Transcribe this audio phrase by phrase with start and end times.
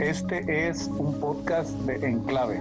[0.00, 2.60] Este es un podcast de Enclave.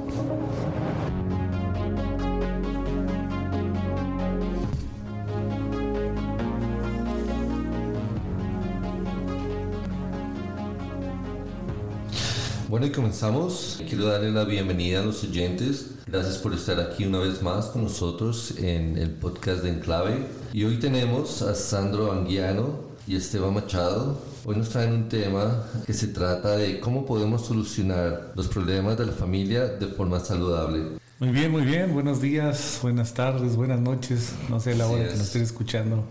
[12.68, 13.84] Bueno, y comenzamos.
[13.88, 15.92] Quiero darle la bienvenida a los oyentes.
[16.08, 20.26] Gracias por estar aquí una vez más con nosotros en el podcast de Enclave.
[20.54, 24.18] Y hoy tenemos a Sandro Anguiano y Esteban Machado.
[24.50, 29.06] Hoy nos traen un tema que se trata de cómo podemos solucionar los problemas de
[29.06, 31.00] la familia de forma saludable.
[31.20, 31.94] Muy bien, muy bien.
[31.94, 34.36] Buenos días, buenas tardes, buenas noches.
[34.48, 36.08] No sé la hora que nos estén escuchando.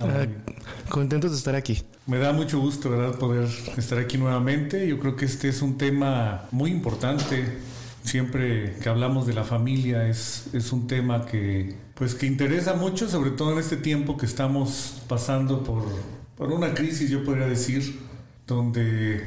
[0.00, 0.26] Ah,
[0.90, 1.82] contentos de estar aquí.
[2.06, 4.86] Me da mucho gusto, ¿verdad?, poder estar aquí nuevamente.
[4.86, 7.58] Yo creo que este es un tema muy importante.
[8.04, 13.08] Siempre que hablamos de la familia es, es un tema que, pues, que interesa mucho,
[13.08, 15.82] sobre todo en este tiempo que estamos pasando por,
[16.42, 18.00] por una crisis, yo podría decir,
[18.48, 19.22] donde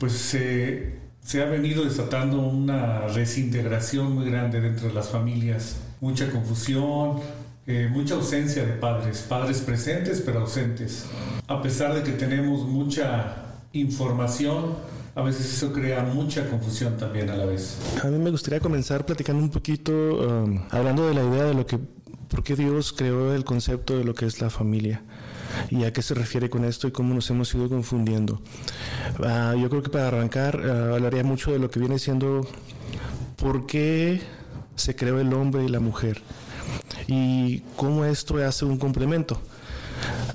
[0.00, 6.30] pues se, se ha venido desatando una desintegración muy grande dentro de las familias, mucha
[6.30, 7.20] confusión,
[7.66, 11.04] eh, mucha ausencia de padres, padres presentes pero ausentes.
[11.48, 13.36] A pesar de que tenemos mucha
[13.74, 14.74] información,
[15.14, 17.76] a veces eso crea mucha confusión también a la vez.
[18.02, 21.66] A mí me gustaría comenzar platicando un poquito, um, hablando de la idea de lo
[21.66, 21.78] que,
[22.30, 25.02] por qué Dios creó el concepto de lo que es la familia
[25.74, 28.40] y a qué se refiere con esto y cómo nos hemos ido confundiendo.
[29.24, 32.46] Ah, yo creo que para arrancar ah, hablaría mucho de lo que viene siendo
[33.36, 34.20] por qué
[34.76, 36.22] se creó el hombre y la mujer
[37.08, 39.40] y cómo esto hace un complemento.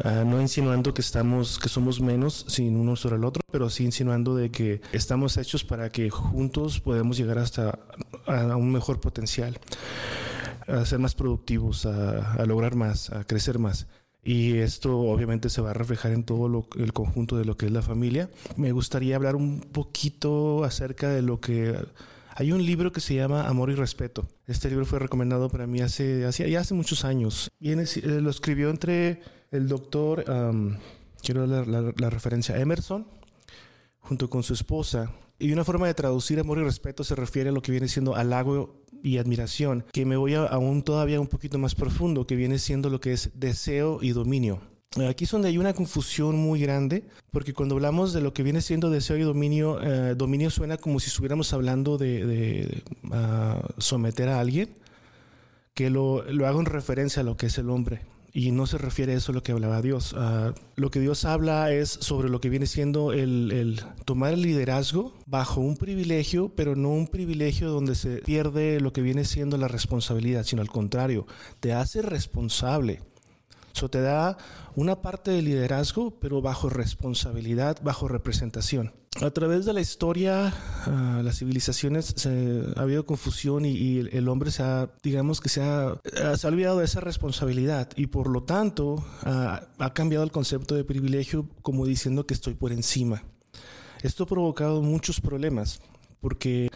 [0.03, 3.85] Ah, no insinuando que estamos que somos menos sin uno sobre el otro, pero sí
[3.85, 7.79] insinuando de que estamos hechos para que juntos podemos llegar hasta
[8.25, 9.57] a, un mejor potencial,
[10.67, 13.87] a ser más productivos, a, lograr más, a crecer más.
[14.23, 17.71] Y esto obviamente se va a reflejar en todo el conjunto de lo que es
[17.71, 18.29] la familia.
[18.57, 21.75] Me gustaría hablar un poquito acerca de lo que
[22.35, 24.27] hay un libro que se llama Amor y Respeto.
[24.47, 27.49] Este libro fue recomendado para mí hace, ya hace muchos años.
[27.59, 29.21] Viene, eh, lo escribió entre
[29.51, 30.23] el doctor,
[31.21, 33.07] quiero dar la, referencia, Emerson,
[33.99, 35.11] junto con su esposa.
[35.37, 38.15] Y una forma de traducir amor y respeto se refiere a lo que viene siendo
[38.15, 42.59] halago y admiración, que me voy a aún todavía un poquito más profundo, que viene
[42.59, 44.61] siendo lo que es deseo y dominio.
[45.07, 48.61] Aquí es donde hay una confusión muy grande, porque cuando hablamos de lo que viene
[48.61, 54.39] siendo deseo y dominio, eh, dominio suena como si estuviéramos hablando de, ah, someter a
[54.39, 54.69] alguien,
[55.75, 58.01] que lo, lo haga en referencia a lo que es el hombre.
[58.31, 60.13] Y no se refiere a eso a lo que hablaba Dios.
[60.17, 64.41] Ah, lo que Dios habla es sobre lo que viene siendo el, el, tomar el
[64.41, 69.57] liderazgo bajo un privilegio, pero no un privilegio donde se pierde lo que viene siendo
[69.57, 71.25] la responsabilidad, sino al contrario,
[71.59, 73.01] te hace responsable
[73.79, 74.37] eso te da
[74.75, 78.91] una parte de liderazgo, pero bajo responsabilidad, bajo representación.
[79.21, 80.53] A través de la historia,
[80.85, 85.63] uh, las civilizaciones, se, ha habido confusión y, el hombre se ha, digamos que se
[85.63, 85.95] ha,
[86.37, 90.75] se ha olvidado de esa responsabilidad y por lo tanto uh, ha cambiado el concepto
[90.75, 93.23] de privilegio como diciendo que estoy por encima.
[94.03, 95.81] Esto ha provocado muchos problemas
[96.21, 96.69] porque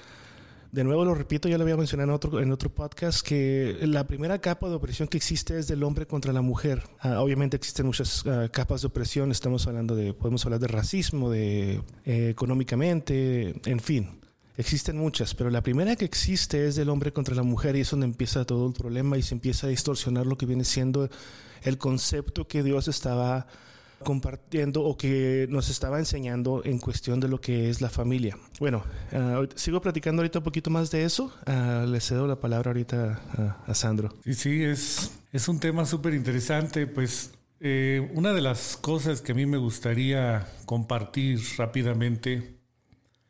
[0.73, 4.07] de nuevo lo repito, ya lo había mencionado en otro, en otro podcast, que la
[4.07, 6.81] primera capa de opresión que existe es del hombre contra la mujer.
[6.99, 11.29] Ah, obviamente existen muchas ah, capas de opresión, estamos hablando de, podemos hablar de racismo,
[11.29, 14.19] de eh, económicamente, en fin.
[14.57, 17.91] Existen muchas, pero la primera que existe es del hombre contra la mujer y es
[17.91, 21.07] donde empieza todo el problema y se empieza a distorsionar lo que viene siendo
[21.61, 23.45] el concepto que Dios estaba
[24.03, 28.37] compartiendo o que nos estaba enseñando en cuestión de lo que es la familia.
[28.59, 31.33] Bueno, uh, sigo platicando ahorita un poquito más de eso.
[31.47, 33.21] Uh, le cedo la palabra ahorita
[33.65, 34.13] a, a Sandro.
[34.23, 36.87] Sí, sí, es, es un tema súper interesante.
[36.87, 42.59] Pues eh, una de las cosas que a mí me gustaría compartir rápidamente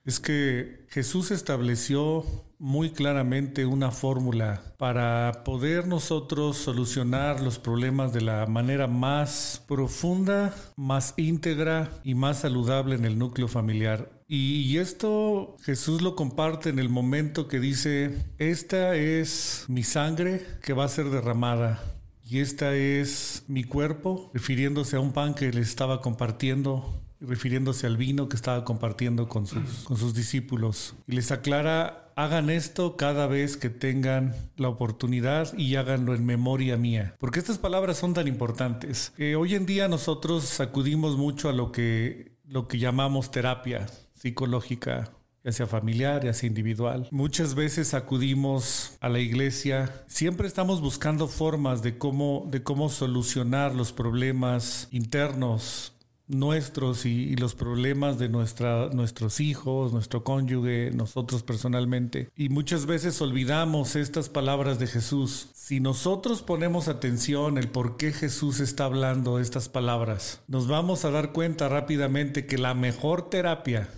[0.06, 2.26] es que Jesús estableció
[2.64, 10.56] muy claramente una fórmula para poder nosotros solucionar los problemas de la manera más profunda,
[10.78, 14.10] más íntegra y más saludable en el núcleo familiar.
[14.30, 20.72] Y esto Jesús lo comparte en el momento que dice, esta es mi sangre que
[20.72, 21.84] va a ser derramada
[22.24, 27.98] y esta es mi cuerpo, refiriéndose a un pan que le estaba compartiendo refiriéndose al
[27.98, 30.96] vino que estaba compartiendo con sus, con sus discípulos.
[31.08, 36.78] Y les aclara, hagan esto cada vez que tengan la oportunidad y háganlo en memoria
[36.78, 37.16] mía.
[37.20, 39.14] Porque estas palabras son tan importantes.
[39.18, 45.12] Eh, hoy en día nosotros acudimos mucho a lo que, lo que llamamos terapia psicológica
[45.44, 47.08] ya sea familiar, ya sea individual.
[47.12, 53.76] Muchas veces acudimos a la iglesia, siempre estamos buscando formas de cómo, de cómo solucionar
[53.76, 55.93] los problemas internos
[56.34, 62.30] nuestros y, los problemas de nuestra, nuestros hijos, nuestro cónyuge, nosotros personalmente.
[62.36, 65.48] Y muchas veces olvidamos estas palabras de Jesús.
[65.54, 71.12] Si nosotros ponemos atención el por qué Jesús está hablando estas palabras, nos vamos a
[71.12, 73.90] dar cuenta rápidamente que la mejor terapia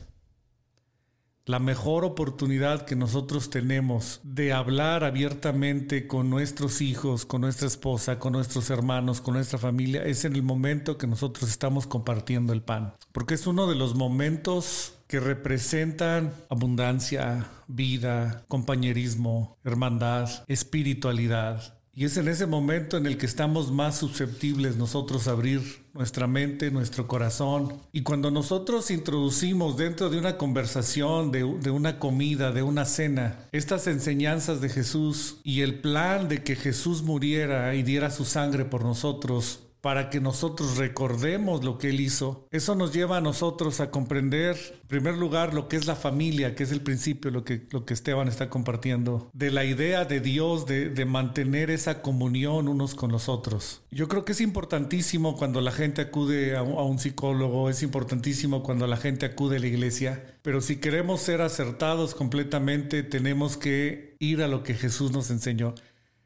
[1.46, 8.18] la mejor oportunidad que nosotros tenemos de hablar abiertamente con nuestros hijos, con nuestra esposa,
[8.18, 12.64] con nuestros hermanos, con nuestra familia, es en el momento que nosotros estamos compartiendo el
[12.64, 12.96] pan.
[13.12, 21.75] Porque es uno de los momentos que representan abundancia, vida, compañerismo, hermandad, espiritualidad.
[21.98, 26.28] Y es en ese momento en el que estamos más susceptibles nosotros a abrir nuestra
[26.28, 27.74] mente, nuestro corazón.
[27.94, 33.40] Y cuando nosotros introducimos dentro de una conversación, de, de, una comida, de una cena,
[33.54, 38.66] estas enseñanzas de Jesús y el plan de que Jesús muriera y diera su sangre
[38.66, 42.48] por nosotros, para que nosotros recordemos lo que Él hizo.
[42.50, 46.56] Eso nos lleva a nosotros a comprender, en primer lugar, lo que es la familia,
[46.56, 50.22] que es el principio, lo que, lo que Esteban está compartiendo, de la idea de
[50.22, 53.84] Dios de, de mantener esa comunión unos con los otros.
[53.92, 58.88] Yo creo que es importantísimo cuando la gente acude a un psicólogo, es importantísimo cuando
[58.88, 64.42] la gente acude a la iglesia, pero si queremos ser acertados completamente, tenemos que ir
[64.42, 65.76] a lo que Jesús nos enseñó.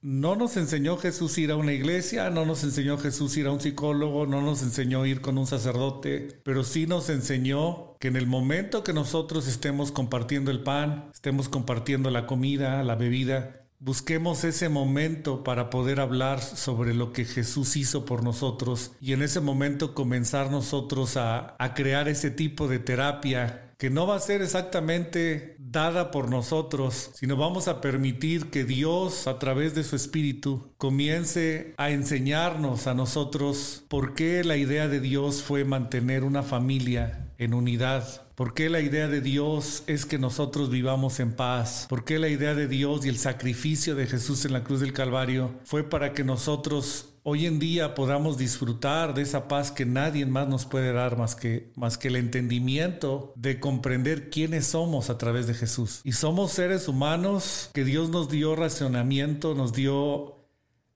[0.02, 3.60] No nos enseñó Jesús ir a una iglesia, no nos enseñó Jesús ir a un
[3.60, 8.26] psicólogo, no nos enseñó ir con un sacerdote, pero sí nos enseñó que en el
[8.26, 14.70] momento que nosotros estemos compartiendo el pan, estemos compartiendo la comida, la bebida, busquemos ese
[14.70, 19.94] momento para poder hablar sobre lo que Jesús hizo por nosotros y en ese momento
[19.94, 25.56] comenzar nosotros a, a crear ese tipo de terapia que no va a ser exactamente
[25.58, 31.76] dada por nosotros, sino vamos a permitir que Dios a través de su Espíritu comience
[31.78, 37.54] a enseñarnos a nosotros por qué la idea de Dios fue mantener una familia en
[37.54, 38.28] unidad.
[38.36, 41.86] ¿Por qué la idea de Dios es que nosotros vivamos en paz?
[41.90, 44.92] ¿Por qué la idea de Dios y el sacrificio de Jesús en la cruz del
[44.92, 50.26] Calvario fue para que nosotros hoy en día podamos disfrutar de esa paz que nadie
[50.26, 55.20] más nos puede dar más que, más que el entendimiento de comprender quiénes somos a
[55.20, 56.02] través de Jesús.
[56.04, 60.40] Y somos seres humanos que Dios nos dio racionamiento, nos dio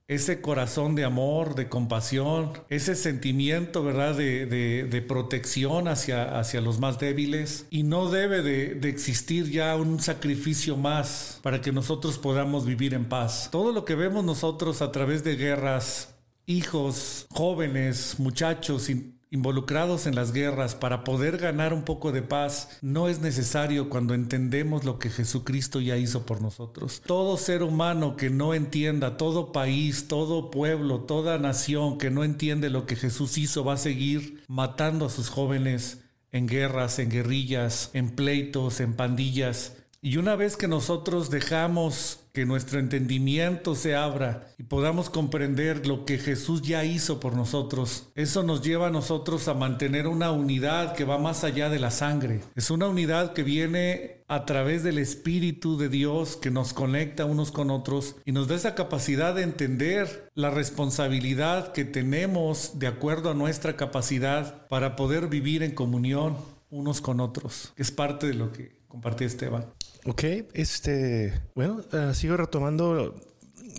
[0.08, 7.00] ese corazón de amor, de compasión, ese sentimiento, ¿verdad?, de, protección hacia, hacia los más
[7.00, 7.68] débiles.
[7.70, 12.94] Y no debe de, de, existir ya un sacrificio más para que nosotros podamos vivir
[12.94, 13.50] en paz.
[13.52, 16.13] Todo lo que vemos nosotros a través de guerras,
[16.46, 18.90] hijos, jóvenes, muchachos
[19.34, 24.14] involucrados en las guerras para poder ganar un poco de paz no es necesario cuando
[24.14, 27.02] entendemos lo que Jesucristo ya hizo por nosotros.
[27.04, 32.70] Todo ser humano que no entienda, todo país, todo pueblo, toda nación que no entiende
[32.70, 36.02] lo que Jesús hizo va a seguir matando a sus jóvenes
[36.32, 39.78] en guerras, en guerrillas, en pleitos, en pandillas.
[40.06, 46.04] Y una vez que nosotros dejamos que nuestro entendimiento se abra y podamos comprender lo
[46.04, 48.10] que Jesús ya hizo por nosotros.
[48.14, 51.90] Eso nos lleva a nosotros a mantener una unidad que va más allá de la
[51.90, 52.42] sangre.
[52.54, 57.54] Es una unidad que viene a través del Espíritu de Dios que nos conecta unos
[57.54, 63.32] con otros y nos da esa capacidad de entender la responsabilidad que tenemos de acuerdo
[63.32, 66.36] a nuestra capacidad para poder vivir en comunión
[66.74, 69.66] unos con otros, es parte de lo que compartí Esteban.
[70.06, 70.24] Ok,
[70.54, 73.16] este, bueno, uh, sigo retomando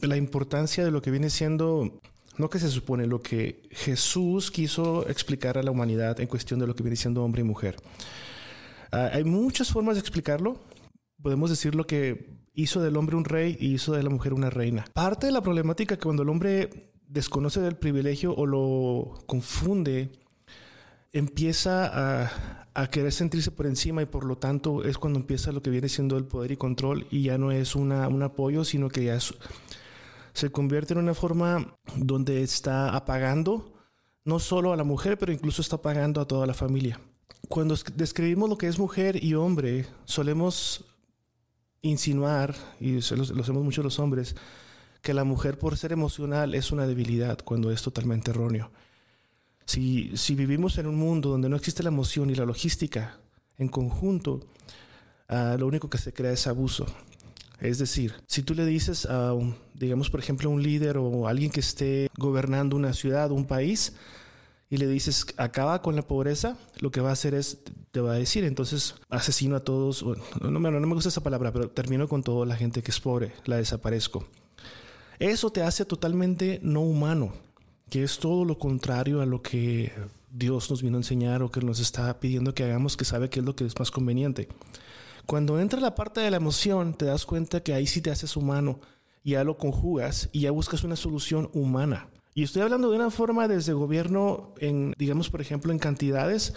[0.03, 2.01] la importancia de lo que viene siendo,
[2.37, 6.67] no que se supone, lo que Jesús quiso explicar a la humanidad en cuestión de
[6.67, 7.77] lo que viene siendo hombre y mujer.
[8.93, 10.59] Uh, hay muchas formas de explicarlo.
[11.23, 14.51] Podemos decir lo que hizo del hombre un rey y hizo de la mujer una
[14.51, 14.85] reina.
[14.95, 20.11] Parte de la problemática que cuando el hombre desconoce del privilegio o lo confunde,
[21.13, 25.63] empieza a, a querer sentirse por encima y por lo tanto es cuando empieza lo
[25.63, 28.89] que viene siendo el poder y control y ya no es una, un apoyo, sino
[28.89, 29.19] que ya
[30.33, 33.73] se convierte en una forma donde está apagando
[34.25, 37.01] no solo a la mujer, pero incluso está apagando a toda la familia.
[37.49, 40.85] Cuando describimos lo que es mujer y hombre, solemos
[41.83, 44.35] insinuar, y lo, lo hacemos mucho los hombres,
[45.03, 48.71] que la mujer por ser emocional es una debilidad, cuando es totalmente erróneo.
[49.67, 53.19] Si, vivimos en un mundo donde no existe la emoción y la logística
[53.57, 54.41] en conjunto,
[55.29, 56.87] ah, lo único que se crea es abuso.
[57.61, 59.33] Es decir, si tú le dices a,
[59.75, 63.35] digamos, por ejemplo, a un líder o a alguien que esté gobernando una ciudad o
[63.35, 63.95] un país
[64.69, 67.59] y le dices acaba con la pobreza, lo que va a hacer es,
[67.91, 71.53] te va a decir, entonces asesino a todos, no, no, no me gusta esa palabra,
[71.53, 74.27] pero termino con toda la gente que es pobre, la desaparezco.
[75.19, 77.33] Eso te hace totalmente no humano
[77.91, 79.93] que es todo lo contrario a lo que
[80.31, 83.41] Dios nos vino a enseñar o que nos está pidiendo que hagamos, que sabe que
[83.41, 84.49] es lo que es más conveniente.
[85.27, 88.37] Cuando entra la parte de la emoción, te das cuenta que ahí sí te haces
[88.37, 88.81] humano,
[89.23, 92.09] ya lo conjugas y ya buscas una solución humana.
[92.35, 96.53] Y estoy hablando de una forma desde gobierno, en, digamos, por ejemplo, en cantidades,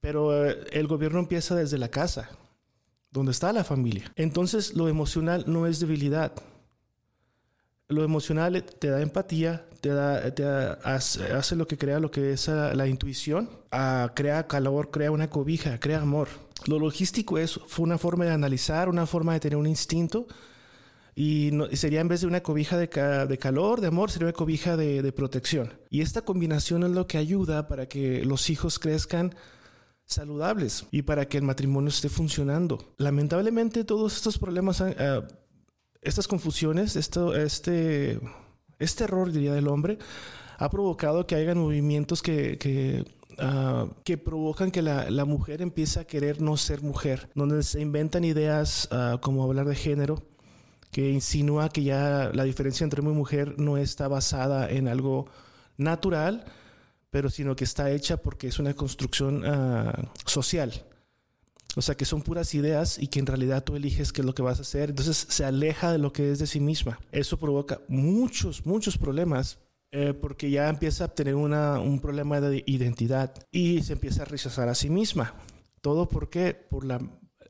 [0.00, 2.30] pero eh, el gobierno empieza desde la casa,
[3.10, 4.12] donde está la familia.
[4.14, 6.32] Entonces, lo emocional no es debilidad.
[7.88, 12.48] Lo emocional te da empatía, te, da, te hace, lo que crea lo que es
[12.48, 16.28] ah, la, intuición, ah, crea calor, crea una cobija, crea amor.
[16.66, 20.26] Lo logístico es, fue una forma de analizar, una forma de tener un instinto
[21.20, 25.10] y, sería en vez de una cobija de, calor, de amor, sería una cobija de,
[25.10, 25.72] protección.
[25.90, 29.34] Y esta combinación es lo que ayuda para que los hijos crezcan
[30.04, 32.94] saludables y para que el matrimonio esté funcionando.
[32.98, 35.22] Lamentablemente todos estos problemas, eh,
[36.08, 38.18] estas confusiones, esto, este,
[38.78, 39.98] este error, diría del hombre,
[40.58, 43.04] ha provocado que haya movimientos que, que,
[43.38, 43.86] ah,
[44.24, 49.18] provocan que la, mujer empiece a querer no ser mujer, donde se inventan ideas ah,
[49.20, 50.22] como hablar de género,
[50.90, 55.26] que insinúa que ya la diferencia entre hombre y mujer no está basada en algo
[55.76, 56.44] natural,
[57.10, 60.72] pero sino que está hecha porque es una construcción ah, social.
[61.76, 64.34] O sea, que son puras ideas y que en realidad tú eliges qué es lo
[64.34, 64.90] que vas a hacer.
[64.90, 66.98] Entonces se aleja de lo que es de sí misma.
[67.12, 69.58] Eso provoca muchos, muchos problemas
[69.90, 74.26] eh, porque ya empieza a tener una, un problema de identidad y se empieza a
[74.26, 75.34] rechazar a sí misma.
[75.80, 77.00] Todo porque por la,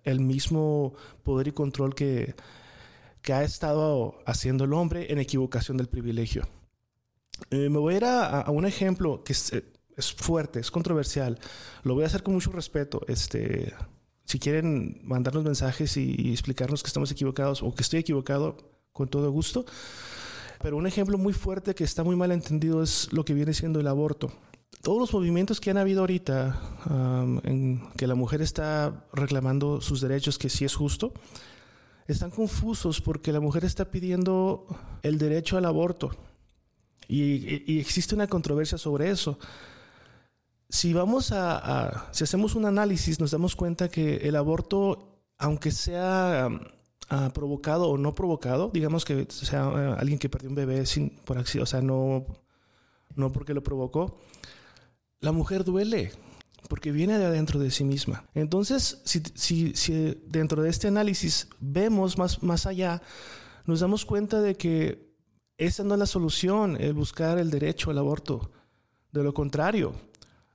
[0.04, 2.34] el mismo poder y control que,
[3.22, 6.48] que ha estado haciendo el hombre en equivocación del privilegio.
[7.50, 9.52] Eh, me voy a ir a, un ejemplo que es,
[9.96, 11.38] es, fuerte, es controversial.
[11.82, 13.00] Lo voy a hacer con mucho respeto.
[13.08, 13.74] Este,
[14.28, 18.58] si quieren mandarnos mensajes y, explicarnos que estamos equivocados o que estoy equivocado,
[18.92, 19.64] con todo gusto.
[20.60, 23.80] Pero un ejemplo muy fuerte que está muy mal entendido es lo que viene siendo
[23.80, 24.30] el aborto.
[24.82, 26.60] Todos los movimientos que han habido ahorita,
[27.44, 31.14] en que la mujer está reclamando sus derechos, que sí es justo,
[32.06, 34.66] están confusos porque la mujer está pidiendo
[35.02, 36.10] el derecho al aborto.
[37.08, 39.38] Y, existe una controversia sobre eso.
[40.68, 46.48] Si vamos a, si hacemos un análisis, nos damos cuenta que el aborto, aunque sea
[47.08, 51.10] ah, provocado o no provocado, digamos que sea ah, alguien que perdió un bebé sin,
[51.10, 52.26] por accidente, o sea, no,
[53.14, 54.20] no porque lo provocó,
[55.20, 56.12] la mujer duele
[56.68, 58.24] porque viene de adentro de sí misma.
[58.34, 63.02] Entonces, si, dentro de este análisis vemos más, más allá,
[63.64, 65.08] nos damos cuenta de que
[65.56, 68.50] esa no es la solución, el buscar el derecho al aborto.
[69.12, 69.94] De lo contrario,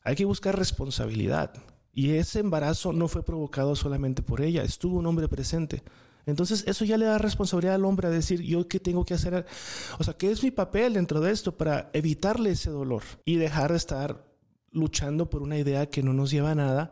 [0.04, 1.54] hay que buscar responsabilidad.
[1.94, 5.84] Y ese embarazo no fue provocado solamente por ella, estuvo un hombre presente.
[6.26, 9.46] Entonces eso ya le da responsabilidad al hombre a decir, yo qué tengo que hacer,
[10.00, 13.72] o sea, ¿qué es mi papel dentro de esto para evitarle ese dolor y dejar
[13.72, 14.34] de estar
[14.74, 16.92] luchando por una idea que no nos lleva a nada,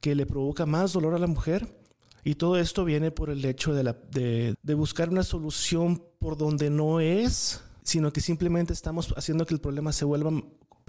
[0.00, 1.76] que le provoca más dolor a la mujer.
[2.24, 7.62] Y todo esto viene por el hecho de, buscar una solución por donde no es,
[7.82, 10.30] sino que simplemente estamos haciendo que el problema se vuelva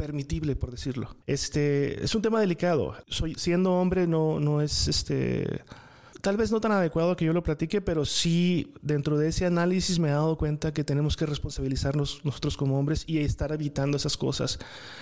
[0.02, 1.16] permitible, por decirlo.
[1.28, 2.96] Este es un tema delicado.
[3.08, 5.62] Soy, siendo hombre no, no es este
[6.22, 10.00] tal vez no tan adecuado que yo lo platique, pero sí dentro de ese análisis
[10.00, 14.18] me he dado cuenta que tenemos que responsabilizarnos nosotros como hombres y estar evitando esas
[14.18, 14.58] cosas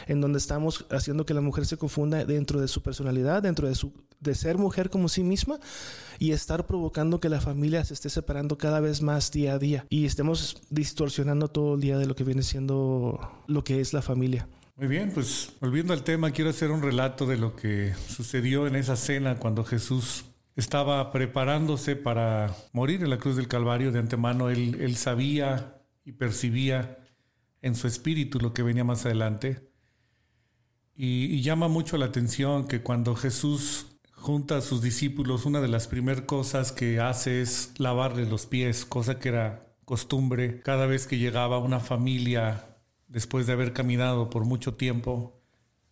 [0.07, 3.75] en donde estamos haciendo que la mujer se confunda dentro de su personalidad, dentro de
[3.75, 5.61] su de ser mujer como sí misma
[6.19, 9.85] y estar provocando que la familia se esté separando cada vez más día a día
[9.89, 14.01] y estemos distorsionando todo el día de lo que viene siendo lo que es la
[14.01, 14.49] familia.
[14.79, 18.77] Muy bien, pues volviendo al tema, quiero hacer un relato de lo que sucedió en
[18.77, 20.23] esa cena cuando Jesús
[20.55, 23.91] estaba preparándose para morir en la cruz del Calvario.
[23.91, 26.97] De antemano él, sabía y percibía
[27.61, 29.69] en su espíritu lo que venía más adelante.
[30.95, 35.89] Y, llama mucho la atención que cuando Jesús junta a sus discípulos, una de las
[35.89, 41.17] primeras cosas que hace es lavarle los pies, cosa que era costumbre cada vez que
[41.17, 42.78] llegaba una familia
[43.09, 45.35] después de haber caminado por mucho tiempo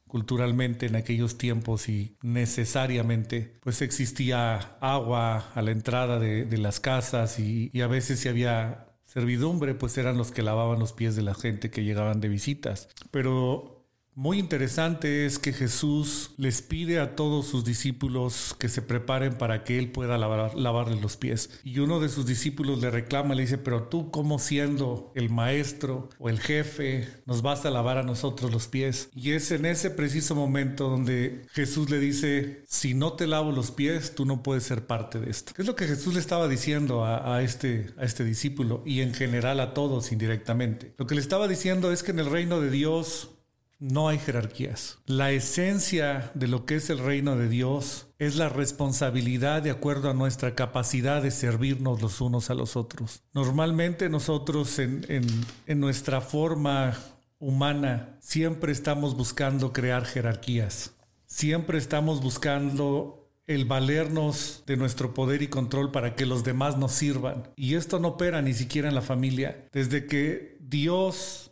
[0.07, 7.39] culturalmente en aquellos tiempos y necesariamente pues existía agua a la entrada de, las casas
[7.39, 11.23] y, y, a veces si había servidumbre pues eran los que lavaban los pies de
[11.23, 12.87] la gente que llegaban de visitas.
[13.11, 13.76] Pero
[14.17, 19.63] muy interesante es que Jesús les pide a todos sus discípulos que se preparen para
[19.63, 21.51] que Él pueda lavar, lavarles los pies.
[21.63, 26.09] Y uno de sus discípulos le reclama, le dice, pero tú como siendo el maestro
[26.17, 29.09] o el jefe, nos vas a lavar a nosotros los pies.
[29.13, 33.69] Y es en ese preciso momento donde Jesús le dice, si no te lavo los
[33.69, 35.53] pies, tú no puedes ser parte de esto.
[35.55, 39.13] ¿Qué es lo que Jesús le estaba diciendo a, este, a este discípulo y en
[39.13, 40.95] general a todos indirectamente?
[40.97, 43.36] Lo que le estaba diciendo es que en el reino de Dios
[43.79, 44.99] no hay jerarquías.
[45.05, 50.09] La esencia de lo que es el reino de Dios es la responsabilidad de acuerdo
[50.09, 53.23] a nuestra capacidad de servirnos los unos a los otros.
[53.33, 56.97] Normalmente nosotros en, en nuestra forma
[57.39, 60.93] humana siempre estamos buscando crear jerarquías.
[61.25, 66.91] Siempre estamos buscando el valernos de nuestro poder y control para que los demás nos
[66.91, 67.49] sirvan.
[67.55, 69.67] Y esto no opera ni siquiera en la familia.
[69.71, 71.51] Desde que Dios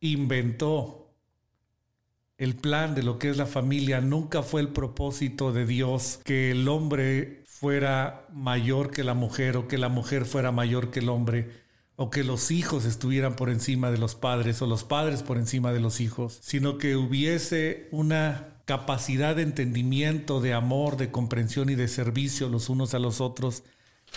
[0.00, 1.07] inventó
[2.38, 6.52] el plan de lo que es la familia nunca fue el propósito de Dios que
[6.52, 11.08] el hombre fuera mayor que la mujer o que la mujer fuera mayor que el
[11.08, 11.50] hombre
[11.96, 15.72] o que los hijos estuvieran por encima de los padres o los padres por encima
[15.72, 21.74] de los hijos, sino que hubiese una capacidad de entendimiento, de amor, de comprensión y
[21.74, 23.64] de servicio los unos a los otros,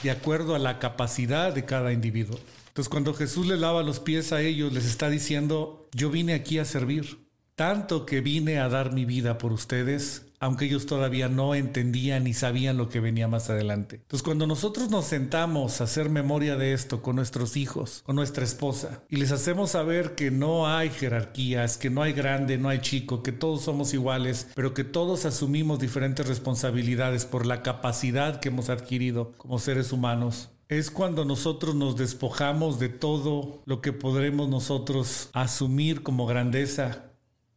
[0.04, 2.40] de acuerdo a la capacidad de cada individuo.
[2.68, 6.60] Entonces cuando Jesús le lava los pies a ellos, les está diciendo, yo vine aquí
[6.60, 7.21] a servir
[7.62, 12.34] tanto que vine a dar mi vida por ustedes, aunque ellos todavía no entendían ni
[12.34, 13.98] sabían lo que venía más adelante.
[13.98, 18.44] Entonces, cuando nosotros nos sentamos a hacer memoria de esto con nuestros hijos, con nuestra
[18.44, 22.80] esposa, y les hacemos saber que no hay jerarquías, que no hay grande, no hay
[22.80, 28.50] chico, que todos somos iguales, pero que todos asumimos diferentes responsabilidades por la capacidad que
[28.50, 34.50] hemos adquirido como seres humanos, es cuando nosotros nos despojamos de todo lo que podremos
[34.50, 37.11] nosotros asumir como grandeza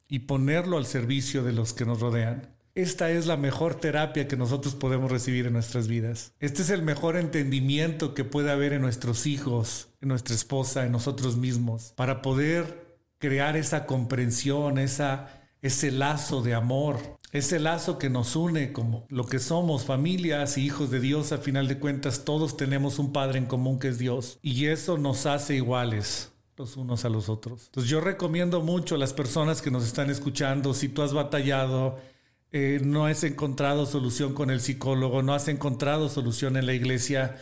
[0.09, 2.55] y ponerlo al servicio de los que nos rodean.
[2.75, 6.33] Esta es la mejor terapia que nosotros podemos recibir en nuestras vidas.
[6.41, 10.91] Este es el mejor entendimiento que puede haber en nuestros hijos, en nuestra esposa, en
[10.91, 16.99] nosotros mismos, para poder crear esa comprensión, esa, ese lazo de amor,
[17.31, 21.31] ese lazo que nos une como lo que somos, familias y hijos de Dios.
[21.31, 24.99] A final de cuentas, todos tenemos un Padre en común que es Dios y eso
[24.99, 27.67] nos hace iguales los unos a los otros.
[27.67, 31.99] Entonces yo recomiendo mucho a las personas que nos están escuchando, si tú has batallado,
[32.53, 37.37] eh, no has encontrado solución con el psicólogo, no has encontrado solución en la iglesia,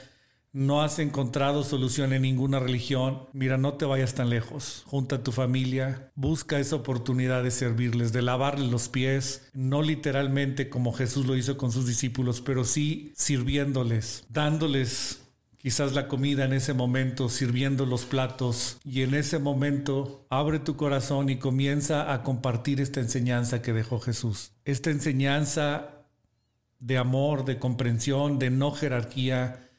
[0.52, 4.83] no has encontrado solución en ninguna religión, mira, no te vayas tan lejos.
[4.87, 10.68] Junta a tu familia, busca esa oportunidad de servirles, de lavarles los pies, no literalmente
[10.68, 15.21] como Jesús lo hizo con sus discípulos, pero sí sirviéndoles, dándoles
[15.62, 20.77] quizás la comida en ese momento, sirviendo los platos y en ese momento abre tu
[20.77, 24.51] corazón y comienza a compartir esta enseñanza que dejó Jesús.
[24.64, 26.03] Esta enseñanza
[26.81, 29.70] de amor, de comprensión, de no jerarquía,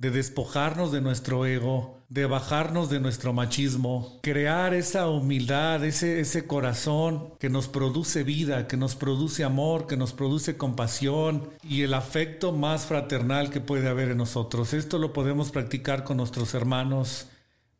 [0.00, 6.46] de despojarnos de nuestro ego, de bajarnos de nuestro machismo, crear esa humildad, ese, ese
[6.46, 11.92] corazón que nos produce vida, que nos produce amor, que nos produce compasión y el
[11.92, 14.72] afecto más fraternal que puede haber en nosotros.
[14.72, 17.26] Esto lo podemos practicar con nuestros hermanos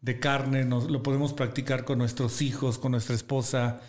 [0.02, 3.80] de carne, lo podemos practicar con nuestros hijos, con nuestra esposa,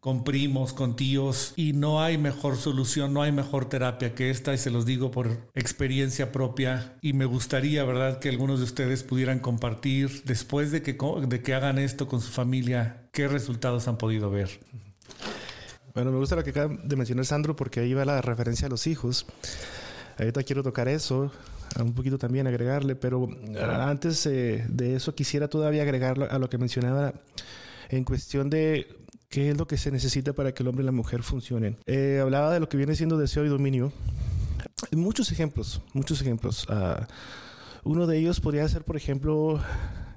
[0.00, 4.54] con primos, con tíos, y no hay mejor solución, no hay mejor terapia que esta,
[4.54, 9.02] y se los digo por experiencia propia, y me gustaría, ¿verdad?, que algunos de ustedes
[9.02, 10.96] pudieran compartir después de que,
[11.28, 14.48] de que hagan esto con su familia, qué resultados han podido ver.
[15.94, 18.70] Bueno, me gusta lo que acaba de mencionar Sandro, porque ahí va la referencia a
[18.70, 19.26] los hijos.
[20.18, 21.30] Ahorita quiero tocar eso,
[21.78, 23.28] un poquito también agregarle, pero
[23.68, 27.12] antes de eso quisiera todavía agregar a lo que mencionaba
[27.88, 28.86] en cuestión de
[29.30, 31.78] qué es lo que se necesita para que el hombre y la mujer funcionen.
[31.86, 33.92] Eh, hablaba de lo que viene siendo deseo y dominio.
[34.92, 36.66] Muchos ejemplos, muchos ejemplos.
[36.68, 37.06] Ah,
[37.84, 39.62] uno de ellos podría ser, por ejemplo,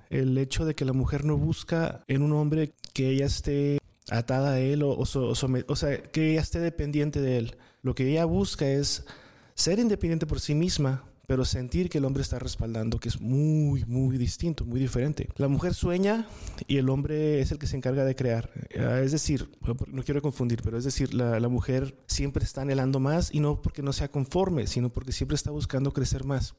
[0.09, 3.77] el hecho de que la mujer no busca en un hombre que ella esté
[4.09, 7.55] atada a él o, o, o sea, que ella esté dependiente de él.
[7.83, 9.05] Lo que ella busca es
[9.53, 13.83] ser independiente por sí misma, pero sentir que el hombre está respaldando, que es muy,
[13.85, 15.29] muy distinto, muy diferente.
[15.37, 16.27] La mujer sueña
[16.67, 18.51] y el hombre es el que se encarga de crear.
[18.77, 19.49] Ah, es decir,
[19.87, 23.81] no quiero confundir, pero es decir, la, mujer siempre está anhelando más y no porque
[23.81, 26.53] no sea conforme, sino porque siempre está buscando crecer más.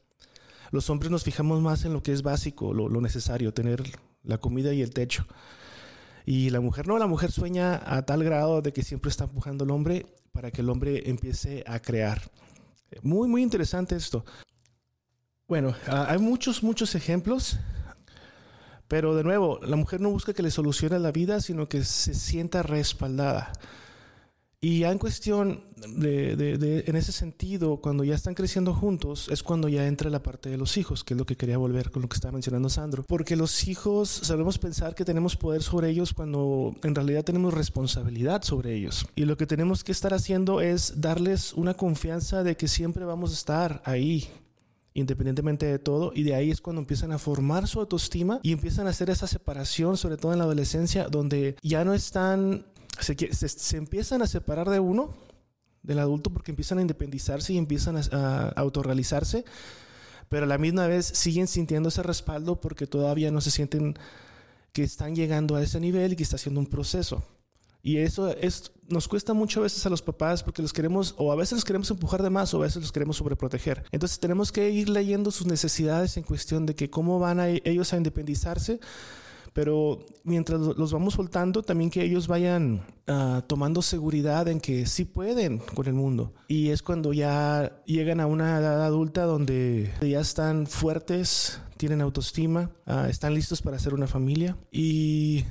[0.71, 3.81] Los hombres nos fijamos más en lo que es básico, lo, lo necesario, tener
[4.23, 5.25] la comida y el techo.
[6.25, 9.63] Y la mujer no, la mujer sueña a tal grado de que siempre está empujando
[9.63, 12.29] al hombre para que el hombre empiece a crear.
[13.01, 14.25] Muy, muy interesante esto.
[15.47, 17.59] Bueno, hay muchos, muchos ejemplos,
[18.87, 22.15] pero de nuevo, la mujer no busca que le solucione la vida, sino que se
[22.15, 23.51] sienta respaldada.
[24.59, 25.63] Y ya en cuestión
[25.95, 30.49] de, en ese sentido, cuando ya están creciendo juntos, es cuando ya entra la parte
[30.49, 33.03] de los hijos, que es lo que quería volver con lo que estaba mencionando Sandro.
[33.07, 38.41] Porque los hijos sabemos pensar que tenemos poder sobre ellos cuando en realidad tenemos responsabilidad
[38.41, 39.05] sobre ellos.
[39.15, 43.29] Y lo que tenemos que estar haciendo es darles una confianza de que siempre vamos
[43.29, 44.27] a estar ahí
[44.95, 48.87] independientemente de todo, y de ahí es cuando empiezan a formar su autoestima y empiezan
[48.87, 52.65] a hacer esa separación, sobre todo en la adolescencia, donde ya no están
[52.99, 55.13] se, empiezan a separar de uno,
[55.83, 59.45] del adulto, porque empiezan a independizarse y empiezan a, a autorrealizarse,
[60.29, 63.95] pero a la misma vez siguen sintiendo ese respaldo porque todavía no se sienten
[64.71, 67.23] que están llegando a ese nivel y que está haciendo un proceso.
[67.85, 71.31] Y eso es, nos cuesta mucho a veces a los papás porque los queremos, o
[71.31, 73.83] a veces los queremos empujar de más, o a veces los queremos sobreproteger.
[73.91, 77.93] Entonces tenemos que ir leyendo sus necesidades en cuestión de que cómo van a, ellos
[77.93, 78.79] a independizarse
[79.53, 85.05] pero mientras los vamos soltando, también que ellos vayan uh, tomando seguridad en que sí
[85.05, 86.33] pueden con el mundo.
[86.49, 92.69] Y es cuando ya llegan a una edad adulta donde ya están fuertes, tienen autoestima,
[92.85, 95.45] uh, están listos para hacer una familia y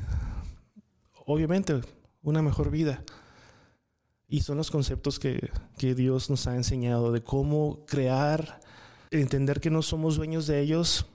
[1.25, 1.81] obviamente
[2.25, 3.05] una mejor vida.
[4.27, 8.61] Y son los conceptos que, que Dios nos ha enseñado de cómo crear,
[9.13, 11.07] entender que no somos dueños de ellos,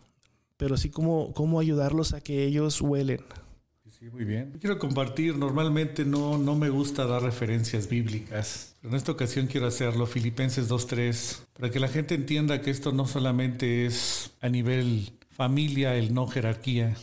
[0.56, 3.22] pero sí cómo, cómo ayudarlos a que ellos huelen.
[4.00, 4.58] Sí, muy bien.
[4.62, 9.68] Quiero compartir, normalmente no, no me gusta dar referencias bíblicas, pero en esta ocasión quiero
[9.68, 15.12] hacerlo, Filipenses 2.3, para que la gente entienda que esto no solamente es a nivel
[15.32, 16.96] familia, el no jerarquía.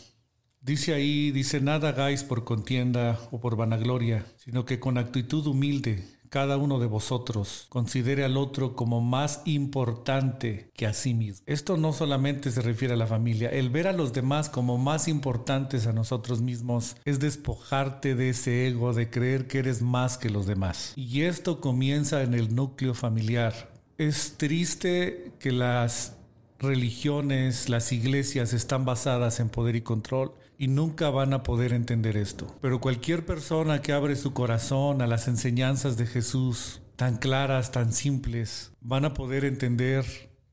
[0.67, 6.03] Dice ahí, dice, nada hagáis por contienda o por vanagloria, sino que con actitud humilde
[6.27, 11.45] cada uno de vosotros considere al otro como más importante que a sí mismo.
[11.47, 15.07] Esto no solamente se refiere a la familia, el ver a los demás como más
[15.07, 20.29] importantes a nosotros mismos es despojarte de ese ego de creer que eres más que
[20.29, 20.91] los demás.
[20.97, 23.71] Y esto comienza en el núcleo familiar.
[23.97, 26.17] Es triste que las
[26.59, 32.17] religiones, las iglesias están basadas en poder y control y nunca van a poder entender
[32.17, 32.55] esto.
[32.61, 37.93] Pero cualquier persona que abre su corazón a las enseñanzas de Jesús, tan claras, tan
[37.93, 40.05] simples, van a poder entender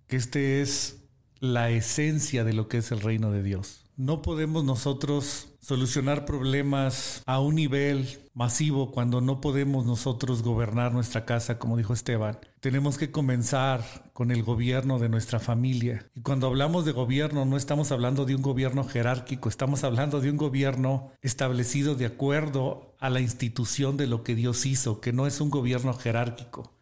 [0.07, 1.05] que este es
[1.41, 3.84] la esencia de lo que es el reino de Dios.
[3.97, 11.25] No podemos nosotros solucionar problemas a un nivel masivo cuando no podemos nosotros gobernar nuestra
[11.25, 12.39] casa, como dijo Esteban.
[12.59, 16.11] Tenemos que comenzar con el gobierno de nuestra familia.
[16.13, 20.31] Y cuando hablamos de gobierno no estamos hablando de un gobierno jerárquico, estamos hablando de
[20.31, 25.29] un gobierno establecido de acuerdo a la institución de lo que Dios hizo, que no
[25.29, 26.74] es un gobierno jerárquico.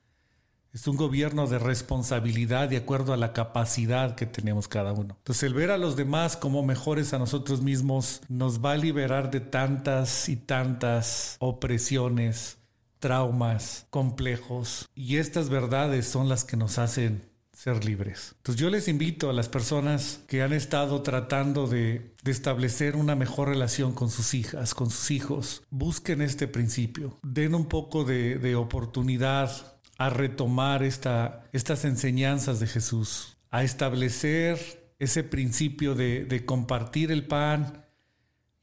[0.73, 5.17] Es un gobierno de responsabilidad de acuerdo a la capacidad que tenemos cada uno.
[5.19, 9.31] Entonces el ver a los demás como mejores a nosotros mismos nos va a liberar
[9.31, 12.57] de tantas y tantas opresiones,
[13.01, 14.89] traumas, complejos.
[14.95, 18.35] Y estas verdades son las que nos hacen ser libres.
[18.39, 23.49] Entonces yo les invito a las personas que han estado tratando de, establecer una mejor
[23.49, 28.57] relación con sus hijas, con sus hijos, busquen este principio, den un poco de, de
[28.57, 37.11] oportunidad a retomar esta, estas enseñanzas de Jesús, a establecer ese principio de, de compartir
[37.13, 37.87] el pan.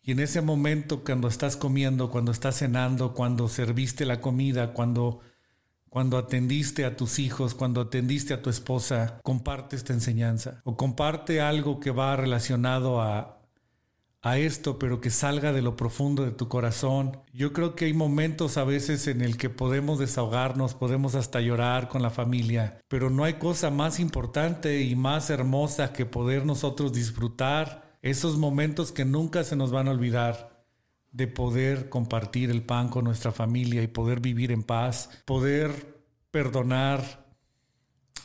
[0.01, 5.21] Y en ese momento cuando estás comiendo, cuando estás cenando, cuando serviste la comida, cuando
[5.89, 11.41] cuando atendiste a tus hijos, cuando atendiste a tu esposa, comparte esta enseñanza o comparte
[11.41, 13.38] algo que va relacionado a,
[14.21, 17.21] a esto, pero que salga de lo profundo de tu corazón.
[17.33, 21.87] Yo creo que hay momentos a veces en el que podemos desahogarnos, podemos hasta llorar
[21.87, 26.91] con la familia, pero no hay cosa más importante y más hermosa que poder nosotros
[26.91, 30.65] disfrutar esos momentos que nunca se nos van a olvidar
[31.11, 37.25] de poder compartir el pan con nuestra familia y poder vivir en paz, poder perdonar,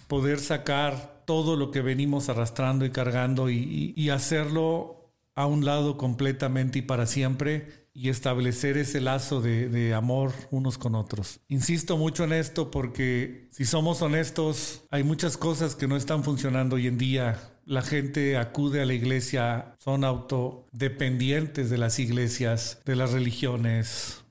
[0.06, 5.03] poder sacar todo lo que venimos arrastrando y cargando y, y hacerlo
[5.34, 10.96] a un lado completamente y para siempre y establecer ese lazo de, amor unos con
[10.96, 11.40] otros.
[11.48, 16.76] Insisto mucho en esto porque si somos honestos, hay muchas cosas que no están funcionando
[16.76, 17.52] hoy en día.
[17.64, 24.24] La gente acude a la iglesia, son autodependientes de las iglesias, de las religiones,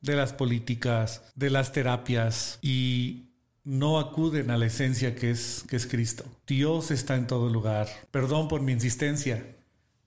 [0.00, 3.28] de las políticas, de las terapias y
[3.64, 6.24] no acuden a la esencia que es, que es Cristo.
[6.46, 7.88] Dios está en todo lugar.
[8.10, 9.44] Perdón por mi insistencia,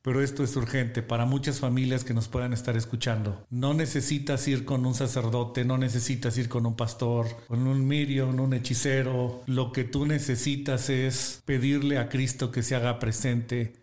[0.05, 3.43] pero esto es urgente para muchas familias que nos puedan estar escuchando.
[3.49, 8.29] No necesitas ir con un sacerdote, no necesitas ir con un pastor, con un mirio,
[8.29, 9.41] un hechicero.
[9.47, 13.73] Lo que tú necesitas es pedirle a Cristo que se haga presente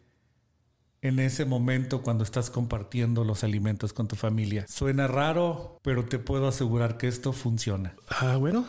[1.01, 4.65] en ese momento cuando estás compartiendo los alimentos con tu familia.
[4.69, 7.97] Suena raro, pero te puedo asegurar que esto funciona.
[8.09, 8.69] Ah, bueno,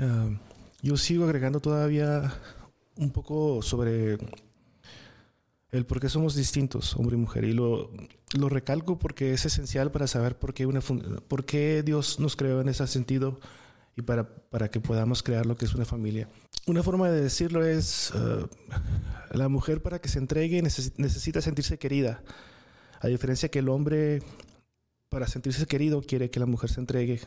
[0.00, 0.28] ah,
[0.82, 2.34] yo sigo agregando todavía
[2.96, 4.18] un poco sobre
[5.72, 7.44] el por qué somos distintos, hombre y mujer.
[7.44, 7.90] Y lo,
[8.36, 12.60] lo recalco porque es esencial para saber por qué, una, por qué Dios nos creó
[12.60, 13.40] en ese sentido
[13.96, 16.28] y para, para que podamos crear lo que es una familia.
[16.66, 18.48] Una forma de decirlo es, uh,
[19.36, 22.22] la mujer para que se entregue necesita sentirse querida,
[23.00, 24.22] a diferencia que el hombre
[25.10, 27.20] para sentirse querido, quiere que la mujer se entregue.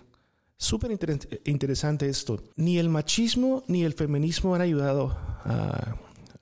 [0.57, 0.97] Súper
[1.45, 2.41] interesante esto.
[2.55, 5.17] Ni el machismo ni el feminismo han ayudado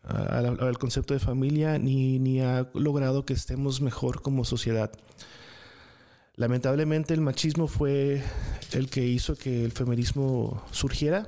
[0.03, 4.91] al concepto de familia, ni, ni ha logrado que estemos mejor como sociedad.
[6.35, 8.23] Lamentablemente el machismo fue
[8.71, 11.27] el que hizo que el feminismo surgiera.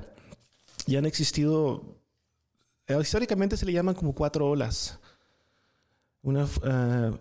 [0.86, 1.98] Y han existido,
[2.86, 4.98] eh, históricamente se le llaman como cuatro olas.
[6.22, 7.12] Una, ah,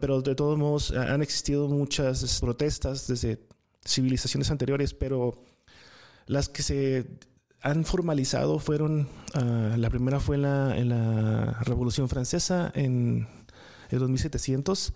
[0.00, 3.44] pero de todos modos han existido muchas protestas desde
[3.84, 5.42] civilizaciones anteriores, pero
[6.26, 7.06] las que se
[7.62, 13.28] han formalizado fueron, ah, la primera fue en la, en la Revolución Francesa en
[13.90, 14.94] el 2700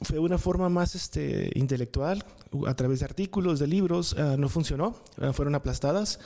[0.00, 2.24] fue una forma más este, intelectual,
[2.66, 6.18] a través de artículos, de libros, ah, no funcionó, ah, fueron aplastadas.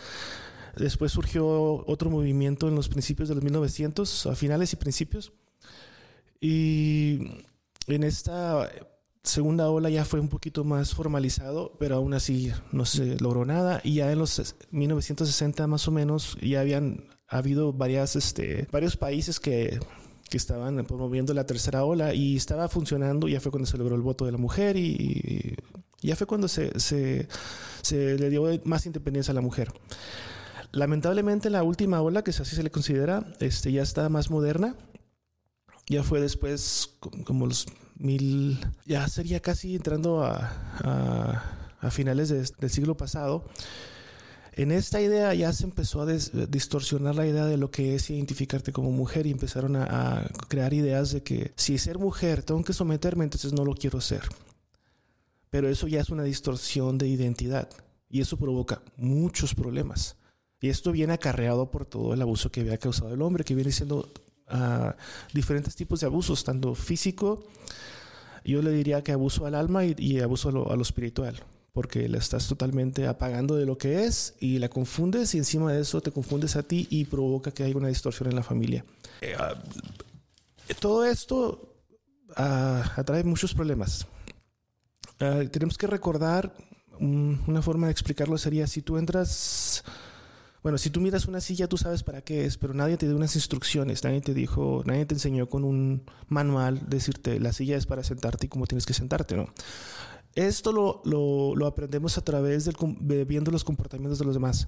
[0.77, 1.47] Después surgió
[1.87, 5.33] otro movimiento en los principios de los 1900, a finales y principios.
[6.41, 7.45] Y
[7.87, 8.71] en esta
[9.27, 13.81] segunda ola ya fue un poquito más formalizado, pero aún así no se logró nada.
[13.85, 19.41] Y ya en los 1960 más o menos ya habían habido varias, este, varios países
[19.41, 19.79] que
[20.29, 24.03] que estaban promoviendo la tercera ola y estaba funcionando, ya fue cuando se logró el
[24.03, 25.57] voto de la mujer y,
[26.03, 27.29] ya fue cuando se, se,
[27.83, 29.73] se, le dio más independencia a la mujer.
[30.73, 34.77] Lamentablemente la última ola, que así se le considera, este, ya está más moderna,
[35.89, 37.67] ya fue después como los
[37.99, 41.43] mil, ya sería casi entrando a,
[41.81, 43.45] a, finales del siglo pasado
[44.57, 48.73] en esta idea ya se empezó a distorsionar la idea de lo que es identificarte
[48.73, 53.25] como mujer y empezaron a, crear ideas de que si ser mujer tengo que someterme,
[53.25, 54.23] entonces no lo quiero ser.
[55.51, 57.69] Pero eso ya es una distorsión de identidad
[58.09, 60.17] y eso provoca muchos problemas.
[60.59, 63.73] Y esto viene acarreado por todo el abuso que había causado el hombre, que viene
[63.73, 64.09] siendo
[64.49, 64.97] ah,
[65.33, 67.47] diferentes tipos de abusos, tanto físico,
[68.45, 71.43] yo le diría que abuso al alma y, abuso a lo espiritual
[71.77, 75.83] porque la estás totalmente apagando de lo que es y la confundes y encima de
[75.83, 78.83] eso te confundes a ti y provoca que haya una distorsión en la familia.
[79.21, 79.63] Eh, ah,
[80.81, 81.77] todo esto
[82.35, 84.07] ah, atrae muchos problemas.
[85.21, 86.55] Ah, tenemos que recordar,
[86.99, 89.85] una forma de explicarlo sería si tú entras,
[90.67, 93.15] bueno, si tú miras una silla tú sabes para qué es, pero nadie te dio
[93.15, 97.87] unas instrucciones, nadie te dijo, nadie te enseñó con un manual decirte la silla es
[97.87, 99.47] para sentarte y cómo tienes que sentarte, ¿no?
[100.35, 101.03] Esto lo,
[101.55, 104.67] lo, aprendemos a través de viendo los comportamientos de los demás,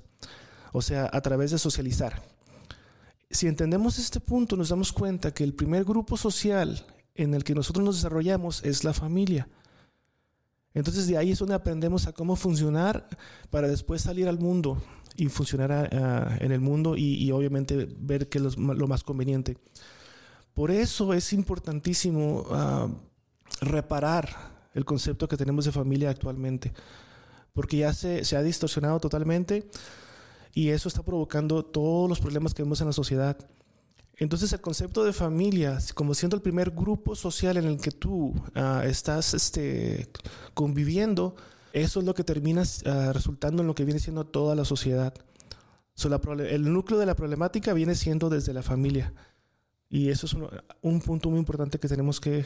[0.73, 2.23] o sea, a través de socializar.
[3.29, 7.57] Si entendemos este punto, nos damos cuenta que el primer grupo social en el que
[7.57, 9.49] nosotros nos desarrollamos es la familia.
[10.75, 13.09] Entonces de ahí es donde aprendemos a cómo funcionar
[13.51, 14.81] para después salir al mundo
[15.19, 15.91] y funcionar
[16.41, 19.59] en el mundo y, obviamente ver qué es lo, más conveniente.
[20.55, 22.89] Por eso es importantísimo ah,
[23.61, 24.29] reparar
[24.75, 26.73] el concepto que tenemos de familia actualmente,
[27.53, 29.69] porque ya se, se ha distorsionado totalmente
[30.55, 33.37] y eso está provocando todos los problemas que vemos en la sociedad.
[34.19, 38.35] Entonces el concepto de familia, como siendo el primer grupo social en el que tú
[38.55, 40.09] ah, estás este,
[40.55, 41.35] conviviendo,
[41.73, 45.15] eso es lo que termina ah, resultando en lo que viene siendo toda la sociedad.
[46.49, 49.13] el núcleo de la problemática viene siendo desde la familia.
[49.91, 50.37] Y eso es
[50.83, 52.45] un punto muy importante que tenemos que,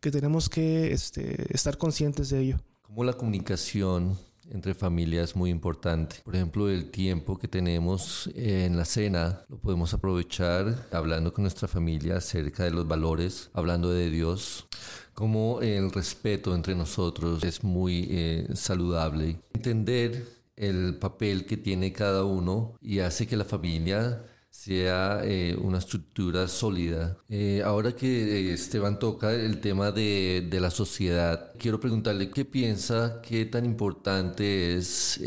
[0.00, 2.60] que tenemos que este, estar conscientes de ello.
[2.82, 4.16] Como la comunicación
[4.50, 6.16] entre familias es muy importante.
[6.24, 11.68] Por ejemplo, el tiempo que tenemos en la cena lo podemos aprovechar hablando con nuestra
[11.68, 14.66] familia acerca de los valores, hablando de Dios,
[15.14, 19.38] como el respeto entre nosotros es muy eh, saludable.
[19.54, 25.78] Entender el papel que tiene cada uno y hace que la familia sea eh, una
[25.78, 27.18] estructura sólida.
[27.28, 33.20] Eh, ahora que Esteban toca el tema de, de, la sociedad, quiero preguntarle qué piensa,
[33.20, 35.20] qué tan importante es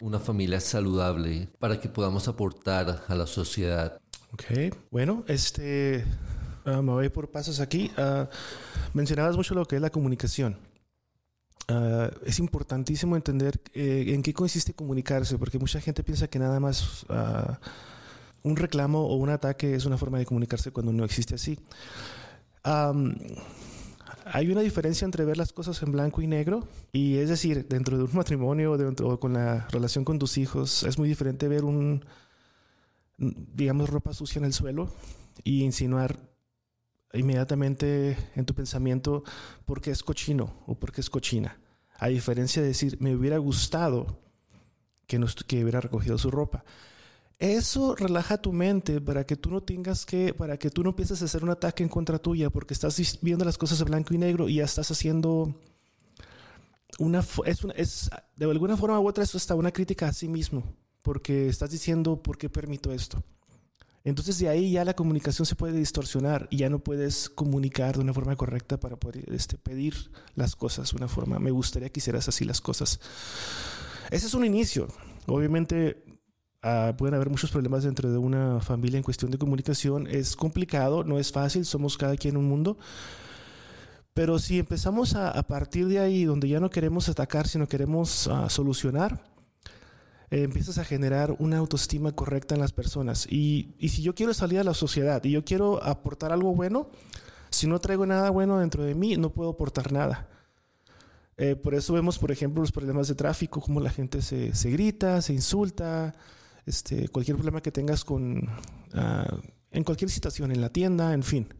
[0.00, 4.00] una familia saludable para que podamos aportar a la sociedad.
[4.32, 6.04] Ok, bueno, este,
[6.68, 7.90] ah, me voy por pasos aquí.
[7.96, 8.26] Uh,
[8.94, 10.56] mencionabas mucho lo que es la comunicación.
[11.70, 17.04] Uh, es importantísimo entender en qué consiste comunicarse, porque mucha gente piensa que nada más
[18.42, 21.58] un reclamo o un ataque es una forma de comunicarse cuando no existe así.
[24.24, 27.98] hay una diferencia entre ver las cosas en blanco y negro y es decir, dentro
[27.98, 32.04] de un matrimonio o con la relación con tus hijos, es muy diferente ver un,
[33.18, 34.88] digamos, ropa sucia en el suelo
[35.44, 36.18] y insinuar
[37.14, 39.24] inmediatamente en tu pensamiento
[39.64, 41.60] por qué es cochino o por qué es cochina.
[41.98, 44.20] A diferencia de decir, me hubiera gustado
[45.06, 46.64] que, nos, que hubiera recogido su ropa.
[47.38, 51.22] Eso relaja tu mente para que tú no tengas que, para que tú no empieces
[51.22, 54.18] a hacer un ataque en contra tuya porque estás viendo las cosas de blanco y
[54.18, 55.54] negro y ya estás haciendo
[56.98, 60.64] una, es, es, de alguna forma u otra, eso está una crítica a sí mismo,
[61.02, 63.22] porque estás diciendo, ¿por qué permito esto?
[64.08, 68.02] Entonces de ahí ya la comunicación se puede distorsionar y ya no puedes comunicar de
[68.02, 69.94] una forma correcta para poder este, pedir
[70.34, 71.38] las cosas de una forma.
[71.38, 73.00] Me gustaría que hicieras así las cosas.
[74.10, 74.88] Ese es un inicio.
[75.26, 76.02] Obviamente
[76.64, 80.06] uh, pueden haber muchos problemas dentro de una familia en cuestión de comunicación.
[80.06, 82.78] Es complicado, no es fácil, somos cada quien un mundo.
[84.14, 88.48] Pero si empezamos a, partir de ahí, donde ya no queremos atacar, sino queremos uh,
[88.48, 89.22] solucionar,
[90.30, 93.26] eh, empiezas a generar una autoestima correcta en las personas.
[93.30, 96.90] Y, y, si yo quiero salir a la sociedad y yo quiero aportar algo bueno,
[97.50, 100.28] si no traigo nada bueno dentro de mí, no puedo aportar nada.
[101.38, 104.70] Eh, por eso vemos, por ejemplo, los problemas de tráfico, como la gente se, se
[104.70, 106.14] grita, se insulta,
[106.66, 111.54] este, cualquier problema que tengas con, uh, en cualquier situación, en la tienda, en fin,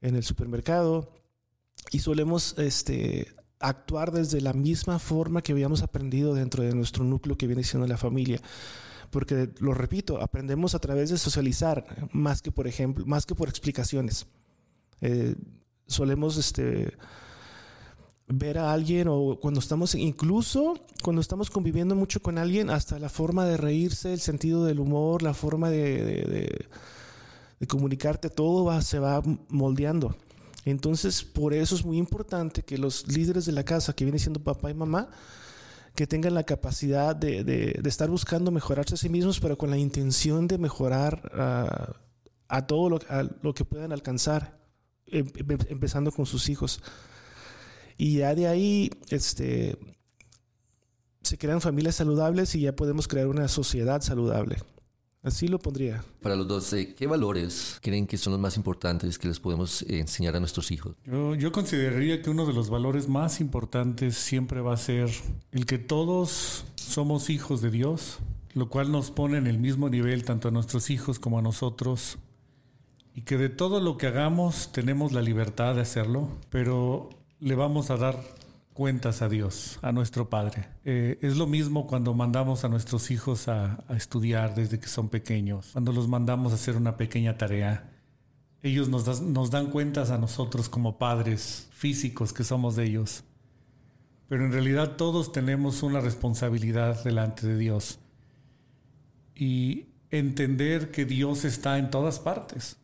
[0.00, 1.12] en el supermercado.
[1.90, 3.26] Y solemos este,
[3.60, 7.86] actuar desde la misma forma que habíamos aprendido dentro de nuestro núcleo que viene siendo
[7.86, 8.40] la familia.
[9.10, 13.48] Porque, lo repito, aprendemos a través de socializar, más que por ejemplo, más que por
[13.48, 14.26] explicaciones.
[15.00, 15.36] Eh,
[15.86, 16.96] solemos este,
[18.28, 23.08] ver a alguien o cuando estamos, incluso cuando estamos conviviendo mucho con alguien, hasta la
[23.08, 26.66] forma de reírse, el sentido del humor, la forma de,
[27.68, 30.16] comunicarte, todo va, se va moldeando.
[30.66, 34.42] Entonces, por eso es muy importante que los líderes de la casa, que vienen siendo
[34.42, 35.08] papá y mamá,
[35.94, 40.48] que tengan la capacidad de, estar buscando mejorarse a sí mismos, pero con la intención
[40.48, 41.94] de mejorar uh,
[42.48, 42.98] a todo lo,
[43.42, 44.58] lo, que puedan alcanzar,
[45.06, 45.30] em,
[45.68, 46.82] empezando con sus hijos.
[47.96, 49.78] Y ya de ahí este,
[51.22, 54.56] se crean familias saludables y ya podemos crear una sociedad saludable.
[55.22, 56.04] Así lo pondría.
[56.22, 59.82] Para los dos, eh, ¿qué valores creen que son los más importantes que les podemos
[59.82, 60.94] eh, enseñar a nuestros hijos?
[61.04, 65.10] Yo, yo, consideraría que uno de los valores más importantes siempre va a ser
[65.50, 68.18] el que todos somos hijos de Dios,
[68.54, 72.18] lo cual nos pone en el mismo nivel tanto a nuestros hijos como a nosotros,
[73.14, 77.90] y que de todo lo que hagamos tenemos la libertad de hacerlo, pero le vamos
[77.90, 78.22] a dar
[78.76, 80.68] cuentas a Dios, a nuestro Padre.
[80.84, 85.70] Eh, es lo mismo cuando mandamos a nuestros hijos a, estudiar desde que son pequeños,
[85.72, 87.90] cuando los mandamos a hacer una pequeña tarea.
[88.62, 93.24] Ellos nos dan cuentas a nosotros como padres físicos que somos de ellos.
[94.28, 97.98] Pero en realidad todos tenemos una responsabilidad delante de Dios.
[99.34, 102.76] Y entender que Dios está en todas partes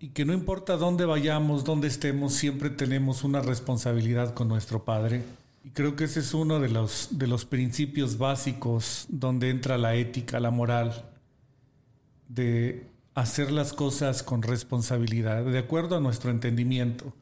[0.00, 5.24] y que no importa dónde vayamos, dónde estemos, siempre tenemos una responsabilidad con nuestro Padre.
[5.64, 9.96] Y creo que ese es uno de los, de los principios básicos donde entra la
[9.96, 11.10] ética, la moral,
[12.28, 17.12] de hacer las cosas con responsabilidad, de acuerdo a nuestro entendimiento.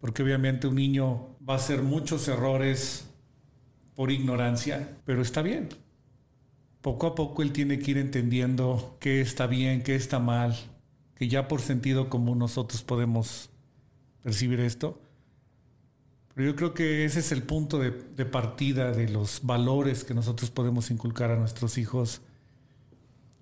[0.00, 3.06] Porque obviamente un niño va a hacer muchos errores
[3.94, 5.70] por ignorancia, pero está bien.
[6.82, 10.56] Poco a poco él tiene que ir entendiendo qué está bien, qué está mal,
[11.20, 13.50] que ya por sentido común nosotros podemos
[14.22, 15.02] percibir esto.
[16.34, 20.14] Pero yo creo que ese es el punto de, de, partida de los valores que
[20.14, 22.22] nosotros podemos inculcar a nuestros hijos.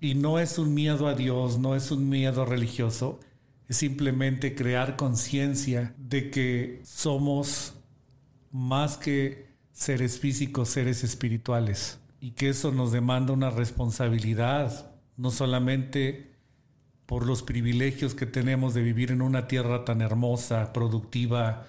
[0.00, 3.20] Y no es un miedo a Dios, no es un miedo religioso,
[3.68, 7.74] es simplemente crear conciencia de que somos
[8.50, 12.00] más que seres físicos, seres espirituales.
[12.20, 16.27] Y que eso nos demanda una responsabilidad, no solamente
[17.08, 21.66] por los privilegios que tenemos de vivir en una tierra tan hermosa, productiva,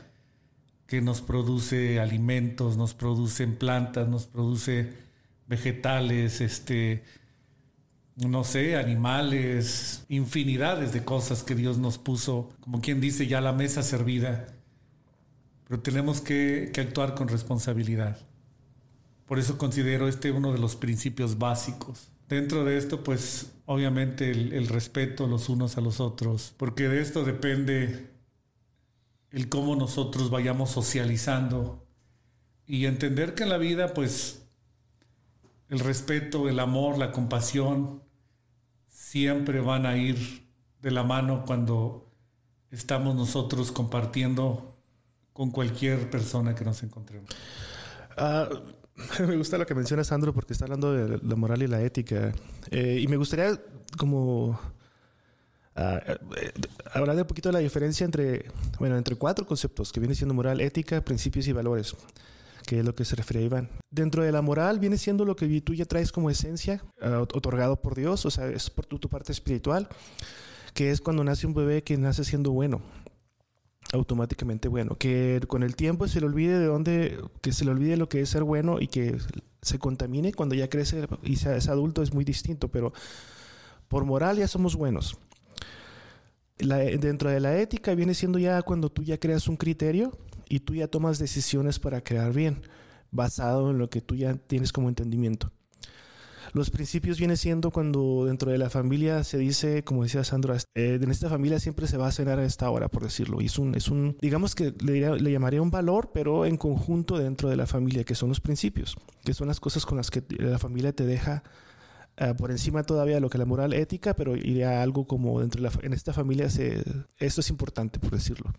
[0.86, 4.92] que nos produce alimentos, nos producen plantas, nos produce
[5.48, 7.06] vegetales, este,
[8.18, 13.54] no sé, animales, infinidades de cosas que Dios nos puso, como quien dice, ya la
[13.54, 14.46] mesa servida.
[15.70, 18.18] Pero tenemos que, que actuar con responsabilidad.
[19.26, 24.68] Por eso considero este uno de los principios básicos Dentro de esto, pues obviamente el,
[24.68, 28.12] respeto los unos a los otros, porque de esto depende
[29.32, 31.88] el cómo nosotros vayamos socializando
[32.68, 34.48] y entender que en la vida, pues
[35.70, 38.04] el respeto, el amor, la compasión
[38.90, 40.48] siempre van a ir
[40.84, 42.12] de la mano cuando
[42.70, 44.78] estamos nosotros compartiendo
[45.34, 47.30] con cualquier persona que nos encontremos.
[48.20, 48.80] Uh
[49.28, 52.32] me gusta lo que menciona Sandro porque está hablando de la moral y la ética.
[52.72, 53.60] Eh, y me gustaría
[53.98, 54.60] como uh,
[56.94, 58.46] hablar de un poquito de la diferencia entre,
[58.80, 61.96] bueno, entre cuatro conceptos que viene siendo moral, ética, principios y valores,
[62.66, 63.70] que es lo que se refiere a Iván.
[63.90, 67.82] Dentro de la moral viene siendo lo que tú ya traes como esencia, uh, otorgado
[67.82, 69.88] por Dios, o sea, es por tu, tu parte espiritual,
[70.74, 72.82] que es cuando nace un bebé que nace siendo bueno.
[73.94, 74.96] Automáticamente bueno.
[74.96, 78.22] Que con el tiempo se le olvide de dónde, que se le olvide lo que
[78.22, 79.18] es ser bueno y que
[79.62, 82.94] se contamine cuando ya crece y sea, es adulto es muy distinto, pero
[83.88, 85.18] por moral ya somos buenos.
[86.58, 90.18] dentro de la ética viene siendo ya cuando tú ya creas un criterio
[90.48, 92.62] y tú ya tomas decisiones para crear bien,
[93.12, 95.52] basado en lo que tú ya tienes como entendimiento.
[96.54, 101.00] Los principios viene siendo cuando dentro de la familia se dice, como decía Sandra, eh,
[101.02, 103.42] en esta familia siempre se va a cenar a esta hora, por decirlo.
[103.42, 107.50] Y es un, es un digamos que le, llamaría un valor, pero en conjunto dentro
[107.50, 110.58] de la familia, que son los principios, que son las cosas con las que la
[110.58, 111.44] familia te deja
[112.20, 115.70] uh, por encima todavía lo que la moral ética, pero iría algo como dentro de
[115.70, 116.84] la, en esta familia se,
[117.18, 118.52] esto es importante, por decirlo.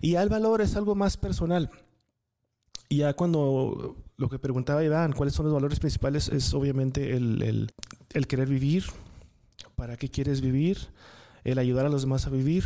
[0.00, 1.70] Y ya el valor es algo más personal.
[2.92, 6.28] Y ya cuando lo que preguntaba Iván, ¿cuáles son los valores principales?
[6.28, 7.72] Es obviamente el,
[8.12, 8.84] el, querer vivir,
[9.76, 10.76] para qué quieres vivir,
[11.42, 12.64] el ayudar a los demás a vivir.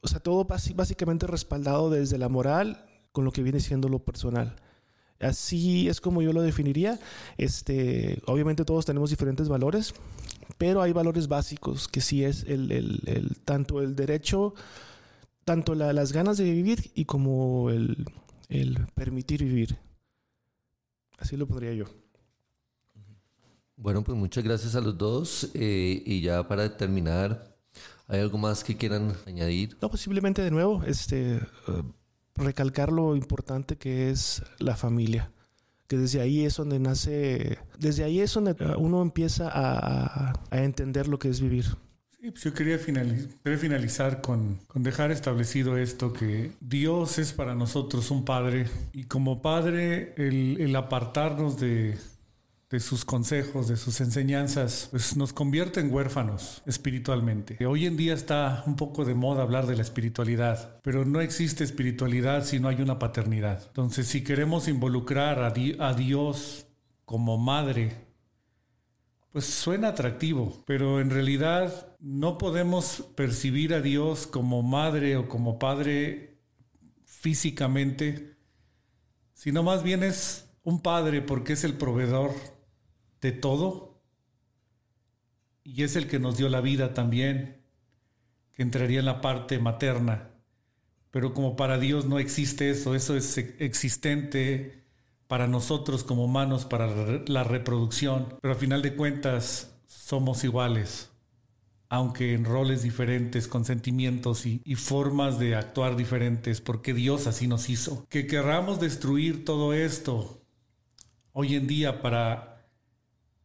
[0.00, 4.56] O sea, todo básicamente respaldado desde la moral con lo que viene siendo lo personal.
[5.20, 6.98] Así es como yo lo definiría.
[7.36, 9.92] Este, obviamente todos tenemos diferentes valores,
[10.56, 14.54] pero hay valores básicos que sí es el, el, el tanto el derecho,
[15.44, 18.06] tanto las ganas de vivir y como el,
[18.50, 19.78] el permitir vivir.
[21.18, 21.86] Así lo podría yo.
[23.76, 25.50] Bueno, pues muchas gracias a los dos.
[25.54, 27.56] Eh, y ya para terminar,
[28.08, 29.78] ¿hay algo más que quieran añadir?
[29.80, 31.42] No, posiblemente de nuevo, este, eh,
[32.34, 35.32] recalcar lo importante que es la familia.
[35.86, 41.08] Que desde ahí es donde nace, desde ahí es donde uno empieza a, a entender
[41.08, 41.66] lo que es vivir.
[42.20, 48.10] Sí, pues yo quería finalizar con, con, dejar establecido esto, que Dios es para nosotros
[48.10, 51.96] un Padre y como Padre el, el apartarnos de,
[52.68, 57.64] de, sus consejos, de sus enseñanzas, pues nos convierte en huérfanos espiritualmente.
[57.64, 61.64] Hoy en día está un poco de moda hablar de la espiritualidad, pero no existe
[61.64, 63.62] espiritualidad si no hay una paternidad.
[63.68, 65.54] Entonces, si queremos involucrar a,
[65.86, 66.66] a Dios
[67.06, 68.09] como madre,
[69.32, 75.58] pues suena atractivo, pero en realidad no podemos percibir a Dios como madre o como
[75.58, 76.40] padre
[77.04, 78.36] físicamente,
[79.34, 82.32] sino más bien es un padre porque es el proveedor
[83.20, 84.02] de todo
[85.62, 87.62] y es el que nos dio la vida también,
[88.52, 90.30] que entraría en la parte materna.
[91.12, 94.79] Pero como para Dios no existe eso, eso es existente
[95.30, 96.88] para nosotros como humanos, para
[97.28, 101.08] la reproducción, pero a final de cuentas somos iguales,
[101.88, 107.70] aunque en roles diferentes, con sentimientos y, formas de actuar diferentes, porque Dios así nos
[107.70, 108.04] hizo.
[108.08, 110.42] Que querramos destruir todo esto
[111.32, 112.66] hoy en día para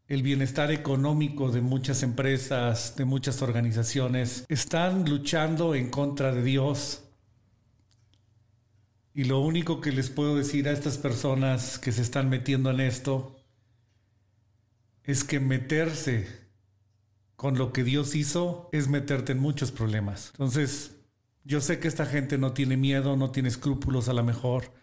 [0.07, 7.04] el bienestar económico de muchas empresas, de muchas organizaciones, están luchando en contra de Dios
[9.15, 12.81] y lo único que les puedo decir a estas personas que se están metiendo en
[12.81, 13.33] esto
[15.05, 16.27] es que meterse
[17.37, 20.31] con lo que Dios hizo es meterte en muchos problemas.
[20.31, 20.97] Entonces,
[21.45, 24.73] yo sé que esta gente no tiene miedo, no tiene escrúpulos a lo mejor,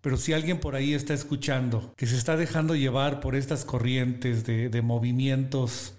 [0.00, 4.44] pero si alguien por ahí está escuchando que se está dejando llevar por estas corrientes
[4.44, 5.94] de, de movimientos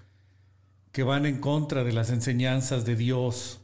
[0.93, 3.60] que van en contra de las enseñanzas de Dios,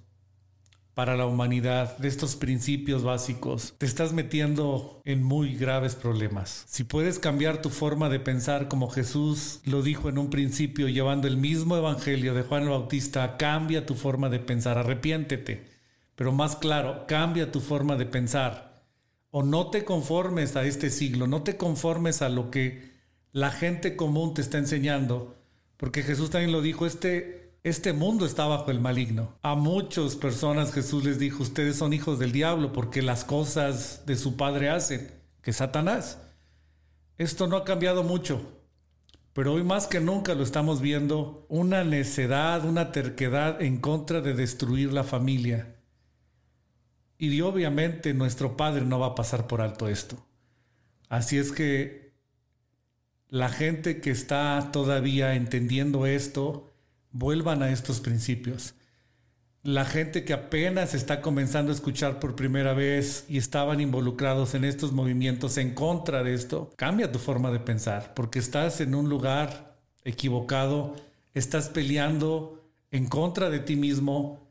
[0.97, 6.65] para la humanidad, de estos principios básicos, te estás metiendo en muy graves problemas.
[6.67, 11.27] Si puedes cambiar tu forma de pensar como Jesús lo dijo en un principio, llevando
[11.27, 15.67] el mismo evangelio de Juan el Bautista, cambia tu forma de pensar, arrepiéntete.
[16.15, 18.83] Pero más claro, cambia tu forma de pensar.
[19.29, 22.91] O no te conformes a este siglo, no te conformes a lo que
[23.33, 25.37] la gente común te está enseñando,
[25.77, 29.37] porque Jesús también lo dijo, este este mundo está bajo el maligno.
[29.41, 34.15] A muchas personas Jesús les dijo, ustedes son hijos del diablo porque las cosas de
[34.15, 35.11] su padre hacen,
[35.41, 36.19] que Satanás.
[37.17, 38.41] Esto no ha cambiado mucho,
[39.33, 44.33] pero hoy más que nunca lo estamos viendo, una necedad, una terquedad en contra de
[44.33, 45.75] destruir la familia.
[47.17, 50.23] Y obviamente nuestro Padre no va a pasar por alto esto.
[51.09, 52.13] Así es que
[53.29, 56.73] la gente que está todavía entendiendo esto,
[57.11, 58.75] vuelvan a estos principios.
[59.63, 64.63] La gente que apenas está comenzando a escuchar por primera vez y estaban involucrados en
[64.63, 69.09] estos movimientos en contra de esto, cambia tu forma de pensar, porque estás en un
[69.09, 70.95] lugar equivocado,
[71.33, 74.47] estás peleando en contra de ti mismo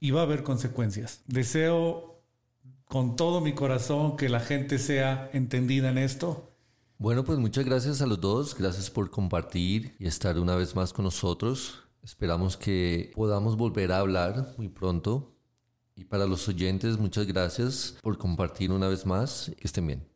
[0.00, 1.22] y va a haber consecuencias.
[1.26, 2.22] Deseo
[2.86, 6.47] con todo mi corazón que la gente sea entendida en esto
[6.98, 10.92] bueno, pues muchas gracias a los dos, gracias por compartir y estar una vez más
[10.92, 11.84] con nosotros.
[12.02, 15.34] Esperamos que podamos volver a hablar muy pronto
[15.94, 19.52] Y para los oyentes, muchas gracias por compartir una vez más.
[19.58, 20.07] Que estén bien.